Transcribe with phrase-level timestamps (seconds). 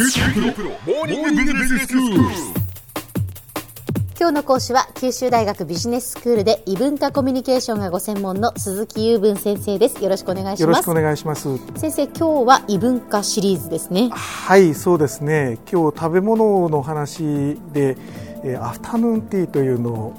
[0.00, 0.06] 今
[4.28, 10.00] 日の講師は九州大学ビジネススクールで異文化コミュニケーションがご専門の鈴木雄文先生です。
[10.00, 10.62] よろしくお願いします。
[10.62, 11.48] よろしくお願いします。
[11.74, 14.10] 先生今日は異文化シリーズですね。
[14.10, 15.58] はいそうですね。
[15.68, 17.96] 今日食べ物の話で、
[18.44, 20.14] えー、アフタヌーンティーというのを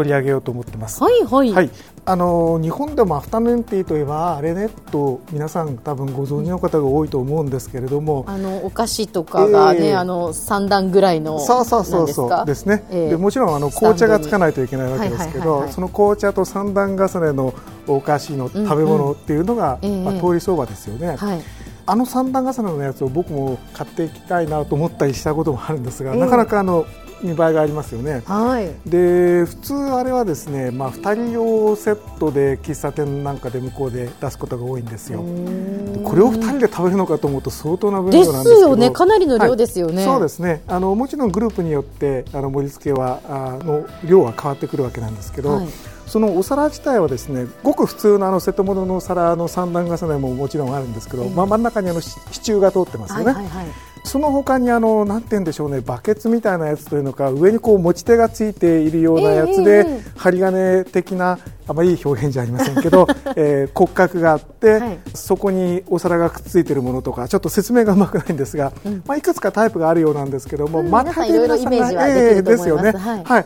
[0.00, 1.02] 取り上げようと思ってます。
[1.02, 1.70] はいはい、はい、
[2.06, 8.24] あの日本でもアフタヌーンティーといえばあれねと皆さん多分ご存知の方が多いと思うんですけれども。
[8.26, 12.46] あのお菓子とかがね、えー、あの三段ぐらいのそうそうそうそう。
[12.46, 17.52] ですね、えー、でもちろんあの紅茶がつかないといけないわけですけどその紅茶と三段重ねの
[17.86, 21.16] お菓子の食べ物っていうのが、うんうん、まあ、通り相場ですよね。
[21.16, 21.42] はい。
[21.84, 26.86] あの三段重ねのやつを僕も買っていきたいなと思ったりしたこともあるんですが、えー、なかなかあの
[27.22, 35.20] 見栄えがありますよね、はい、で普通あれはですね、まあ、2人用セットで喫茶店なんかで向こうで出すことが多いんですよ。
[36.04, 38.90] これを2人で食べるのかと思うと相当な分量なんですよね。
[38.90, 40.62] かなりの量ですよね、はい、そうですね。
[40.66, 45.68] あのもちろんグループによってあの盛り付けはあの量は変わってくるわけなんですけど、はい
[46.10, 53.26] そのお皿自体はですねごく普通のあの瀬戸物の皿の三段重ねももちろんあるんですけど、えー、まあ、真ん中にあの支柱が通ってますよね。
[53.26, 53.66] はいはいはい。
[54.02, 72.92] その他にあのなんて言うんでしょうねバケツみたいなやつというのか上にこう持ち手がついているようなやつで、えー、針金的なあまりいい表現じゃありませんけど、 えー、骨格があって、はい、そこにお皿がくっついているものとかちょっと説明がうまくないんですが、うん、まあ、いくつかタイプがあるようなんですけども、うん、全く皆さんが、えー、ですよね。
[72.92, 73.44] はい、はい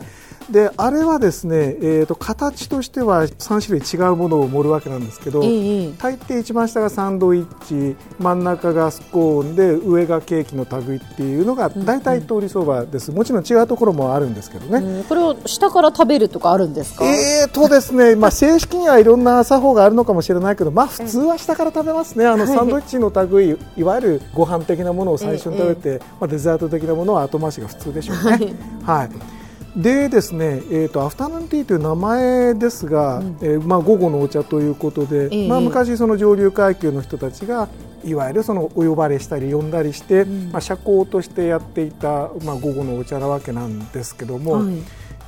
[0.51, 17.05] であれはですね、えーと、形としては3種類違うものを盛るわけなんですけど、大抵一番下がサンドイッチ真ん中がスコーンで上がケーキの類っていうのが大体通り相場です、うんうん、もちろん違うところもあるんですけどね、うん、これを下から食べるとかあるんですか？
[17.05, 22.25] えーとですね、 まあ、正式にはいろんな作法があるのかもしれないけど、まあ、普通は下から食べますね。
[22.27, 28.53] あのサンドイッチの類いわゆるご飯的なものを最初に食べて、まあ、デザート的なものは後回しが普通でしょうね。
[28.83, 29.09] はい
[29.75, 37.67] でですね、えーと、アフタヌーンティーという名前ですが、うん、えー、まあ、午後のお茶ということで、えー、まあ、昔、その上流階級の人たちが
[38.05, 44.81] いわゆるそのお呼ばれしたり呼んだりして、うん、まあ、社交としてやっていた、まあ、午後のお茶なわけなんですけども、はい、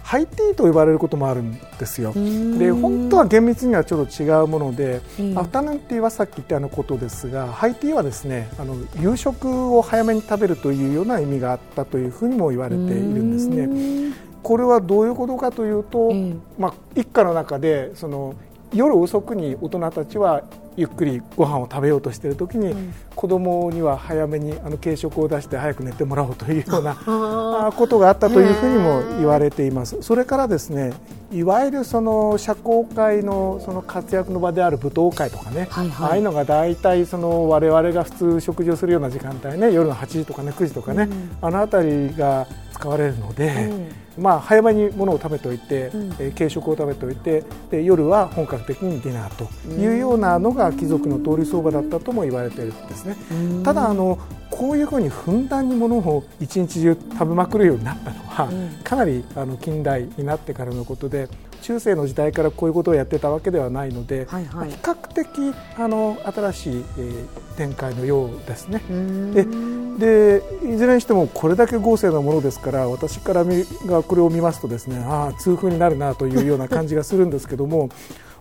[0.08, 2.14] ハイティーと呼ばれることもあるんですよ。
[2.14, 5.02] で本当は厳密にはちょっと違うもので、
[5.36, 13.68] アフタヌーンティーはさっき言ったようなことですがハイティーはですねあの夕食を早めに食べるというような意味があったというふうにも言われているんですね。
[14.48, 18.34] これはどういうことかというと、うん、まあ、一家の中でその
[18.74, 20.42] 夜遅くに大人たちは
[20.78, 29.98] ゆっくりご飯を食べようとしている時に、うん、子供には早めにあの軽食を出して早く寝てもらおうというような ことがあったというふうにも言われています。
[30.02, 30.94] それからですね
[31.34, 43.48] いわゆるその社交界のその活躍の場である舞踏会とかね、はいはい、ああいうのが大体その我々が普通食事をするような時間帯ね夜の8時とかね9時とかね、うん、あの辺りが使われるので。
[43.70, 53.16] うんまあ、早めにものを食べておいて、うん、えー、軽食を食べておいてで夜は本格的にディナーというようなのが貴族の通り相場だったとも言われているんですね。
[53.64, 54.18] ただあの
[54.58, 58.50] こういうふうにふんだんにものを一日中食べまくるようになったのは、
[58.84, 61.30] かなりあの近代になってからのことで
[61.62, 68.82] 中世の時代からこういうことをやってたわけではないので、はいはい、比較的あの新しい、えー、展開のようですね。
[69.34, 69.46] で
[69.98, 77.90] でいずれにしてもこれだけ豪勢なものですから私から見がこれを見ますとですねああ痛風になるなというような感じがするんですけども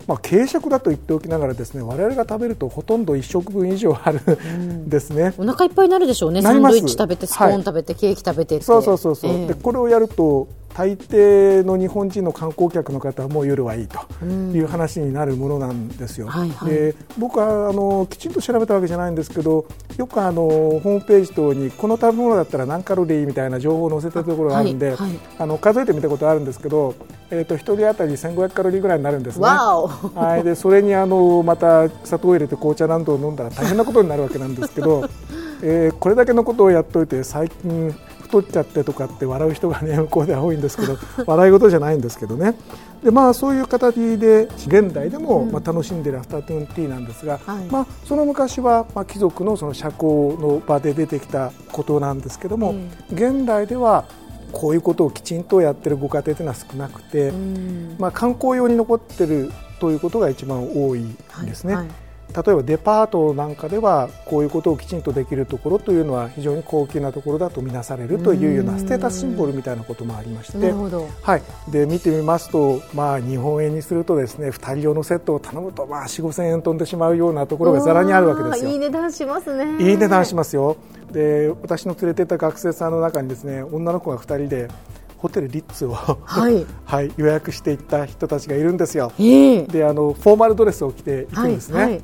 [0.07, 4.89] まあ、軽食だと言っておきながらですね我々が食べるとほとんど1食分以上あるん。
[4.89, 6.41] ですね、お腹いっぱいになるでしょうね。
[6.41, 16.27] サンドイッチ食べてスコーン食べて、はい、ケーキ食べてそうそうそうそう、えー、でこれをやると大抵の日本人の観光客の方はもう夜はいいという話になるものなんですよ。
[16.27, 19.65] はいはい、で僕はあのきちんと調べたわけじゃないんですけど
[19.97, 26.93] よくあのホームページ等にこの食べ物だったら何カロリーみたいな情報を載せてるところがあるんで、はいはい、あの数えてみたことあるんですけど、
[27.29, 29.43] えーと、1人当たり1500カロリーぐらいになるんですね。
[29.47, 35.03] はい、でそれにあのまた砂糖を入れて紅茶などを飲んだら大変なことになるわけなんですけど、
[35.61, 42.55] えー、これだけのことをやっておいて最近太っちゃってとかって笑う人が、ね、向こうでは多いんですけど 笑い事じゃないんですけどね。
[43.03, 52.73] で、まあ、そういう形で現代でも、まあ、楽しんでいるアフタヌーンティーなんですが、まあ、その昔は、まあ、貴族のその社交の場で出てきたことなんですけども、
[53.11, 54.05] 現代では
[54.51, 57.31] こういうことをきちんとやってるご家庭というのは少なくて、
[57.99, 61.05] まあ、観光用に残っているということが一番多い
[61.45, 61.75] ですね。
[61.75, 61.95] はいはい。
[62.35, 70.57] 例えばデパートなんかではこういうことをきちんとできるところというのは非常に高級なところだとみなされるというようなステータスシンボルみたいなこともありまして。
[71.21, 78.71] はい、で見てみますと、まあ、日本円にするとですね2人用のセットを頼むと、まあ、4 5千円飛んでしまうようなところがざらにあるわけですよ。
[78.71, 79.83] いい値段しますね。
[79.83, 80.77] いい値段しますよ
[81.11, 84.67] で私の連れてった学生さんの中にですね女の子が2人で
[85.17, 92.01] ホテルリッツを、はい、 はい、予約していった人たちがいるんですよ、えー、であのフォーマルドレスを着ていくんですね、はいはい。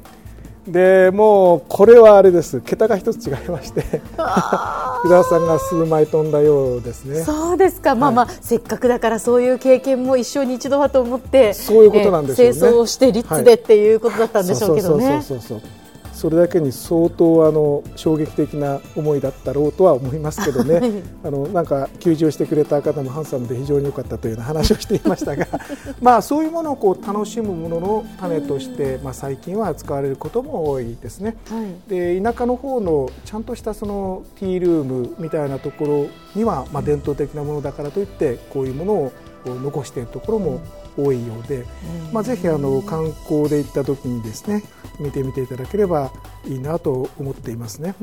[0.67, 2.61] でもうこれはあれです。
[2.61, 7.21] 桁が一つ違いまして福田さんが数枚飛んだようですね。
[7.23, 15.21] そうですか、はい、まあまあせっかくだからそういう経験も一生に一度はと思ってそういうことなんですよね、清掃してリッツでっていうことだったんでしょうけどね。
[15.21, 15.82] そうそうそうそうそ
[16.30, 21.04] れだけに相当あの衝撃的な思いだったろうとは思いますけどね。
[21.24, 25.48] あのなんか休場してくれた方もハンサムで非常に良かったというような話をしていましたが。
[26.02, 31.36] まあそういうものをこう楽しむものの種として、まあ、最近は使われることも多いですね。
[31.50, 36.06] はい、で田舎の方のちゃんとしたそのティールームみたいなところ
[36.36, 39.12] には、まあ、伝統的なものだからといってこういうものを
[39.46, 40.62] 残しているところも
[40.98, 41.66] 多いようで、
[42.12, 44.63] まあ、ぜひあの観光で行った時にですね
[45.00, 46.12] 見てみていただければ
[46.45, 47.95] いいなと思っていますね。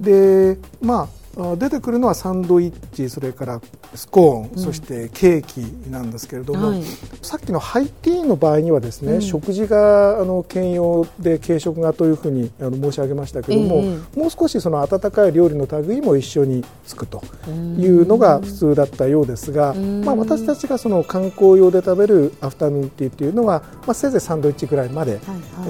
[0.00, 1.21] でまあ
[1.56, 3.60] 出てくるのはサンドイッチそれから
[3.94, 6.82] スコーン、うん、そしてケーキなんですけれども、はい、
[7.22, 25.18] さっきのハイティーの場合にはですね、うん、食事があの兼用で軽食がというふうにあの申し上げましたけれども、えー、もう少しその温かい料理の類も一緒につくというのが普通だったようですが、まあ、私たちがその観光用で食べるアフタヌーンティーというのは、まあ、せいぜいサンドイッチぐらいまで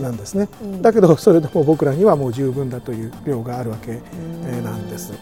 [0.00, 4.00] なんですね、はいはい、だけどそれでも僕らにはもう十分だという量があるわけ
[4.62, 5.12] なんです。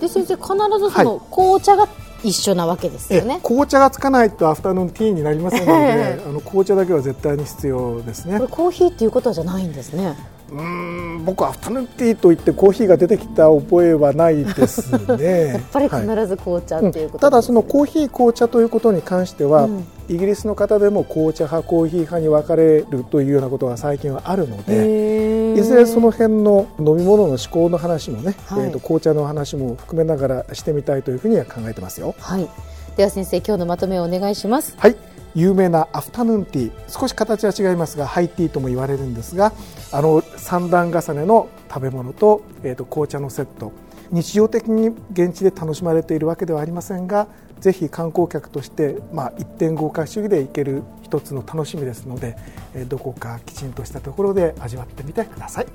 [0.00, 1.88] で先生必ずその紅茶が
[2.24, 8.38] 一緒なわけですよね、はい、紅茶がつかないとアフタヌーンティーになりませんのであの紅茶だけは絶対に必要ですね。
[8.38, 10.16] これコーヒーっていうことじゃないんですね
[10.50, 15.48] うん僕はアフタヌーンティーと言ってコーヒーが出てきた覚えはないですね。
[15.52, 32.14] やっぱり必ず紅茶っていうこと、ねはいうん、ただそのコーヒー紅茶ということに関しては、うん、イギリスの方でも紅茶派コーヒー派に分かれるというようなことが最近はあるのでいずれその辺の飲み物の思考の話もね、はい、えーと紅茶の話も含めながらしてみたいというふうには考えてますよ。
[32.18, 32.48] はい、
[32.96, 34.74] では先生今日のまとめをお願いします。
[34.78, 37.00] はい有名なアフタヌーンティー。
[37.00, 39.52] 少し形は違いますがハイティーとも言われるんですが
[39.92, 43.72] あの三段重ねの食べ物と,、えーと、紅茶のセット。
[44.10, 47.26] 日常的に現地で楽しまれているわけではありませんが
[47.60, 52.36] ぜひ観光客として、まあ、一点豪華主義で行ける一つの楽しみですので、
[52.74, 55.66] えー、どこかきちんとしたところで味わってみてください。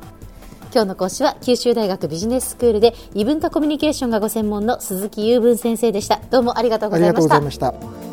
[0.73, 6.19] 今日の講師は九州大学ビジネススクールで異文化コミュニケーションがご専門の鈴木雄文先生でした。
[6.31, 8.12] どうもありがとうございました